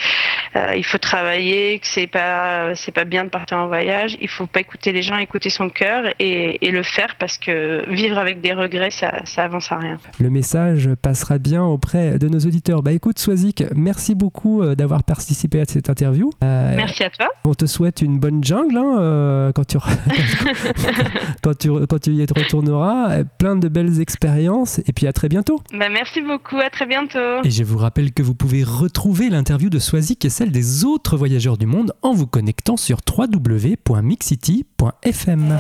euh, 0.57 0.75
il 0.77 0.85
faut 0.85 0.99
travailler, 0.99 1.68
que 1.79 1.87
c'est 1.87 2.07
pas 2.07 2.75
c'est 2.75 2.93
pas 2.93 3.05
bien 3.05 3.25
de 3.25 3.31
partir 3.31 3.59
en 3.59 3.69
voyage. 3.69 4.17
Il 4.21 4.29
faut 4.29 4.47
pas 4.47 4.61
écouter 4.61 4.93
les 4.93 5.03
gens, 5.03 5.19
écouter 5.19 5.51
son 5.51 5.69
cœur 5.69 6.05
et, 6.19 6.67
et 6.67 6.71
le 6.71 6.83
faire 6.83 7.17
parce 7.19 7.39
que 7.39 7.85
vivre 7.89 8.19
avec 8.19 8.41
des 8.41 8.53
regrets 8.53 8.91
ça, 8.91 9.21
ça 9.25 9.45
avance 9.45 9.71
à 9.73 9.77
rien. 9.77 9.99
Le 10.21 10.31
message 10.31 10.91
passera 11.03 11.39
bien 11.39 11.65
auprès 11.65 12.19
de 12.19 12.29
nos 12.29 12.39
auditeurs. 12.39 12.83
Bah 12.83 12.93
écoute 12.93 13.19
Swazik, 13.19 13.65
merci 13.75 14.15
beaucoup 14.15 14.63
euh, 14.63 14.75
d'avoir 14.75 15.03
participé 15.03 15.61
à 15.61 15.65
cette 15.67 15.91
interview. 15.91 16.31
Euh, 16.43 16.75
merci 16.77 17.05
à 17.05 17.11
toi. 17.11 17.29
On 17.45 17.55
te 17.55 17.67
souhaite 17.67 18.03
une 18.03 18.19
bonne 18.19 18.43
jungle 18.43 18.77
hein, 18.77 18.99
euh, 18.99 19.53
quand, 19.53 19.67
tu... 19.67 19.79
quand, 21.43 21.59
tu... 21.59 21.71
quand 21.87 22.01
tu 22.01 22.11
y 22.13 22.23
retourneras. 22.23 23.25
Plein 23.39 23.57
de 23.57 23.69
belles 23.69 24.01
expériences 24.01 24.81
et 24.87 24.93
puis 24.93 25.07
à 25.07 25.13
très 25.13 25.29
bientôt. 25.29 25.61
Bah, 25.73 25.89
merci 25.89 26.21
beaucoup, 26.21 26.59
à 26.59 26.71
très 26.71 26.87
bientôt. 26.87 27.43
Et 27.45 27.51
je 27.51 27.65
vous 27.65 27.79
rappelle 27.79 28.13
que 28.13 28.23
vous 28.23 28.35
pouvez 28.35 28.65
retrouver 28.65 29.29
l'interview 29.29 29.71
de 29.71 29.79
Swazik 29.79 30.25
et 30.25 30.31
celle 30.31 30.51
des 30.51 30.85
autres 30.85 31.17
voyageurs 31.17 31.58
du 31.59 31.67
monde 31.67 31.93
en 32.03 32.15
vous 32.15 32.27
connectant 32.27 32.79
sur 32.79 32.99
www.mixcity.fm. 33.07 35.59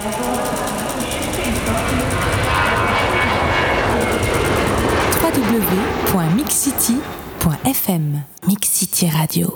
www.mixcity.fm 5.23 8.23
Mix 8.47 8.69
City 8.69 9.09
Radio. 9.09 9.55